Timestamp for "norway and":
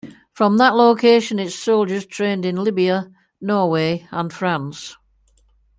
3.39-4.33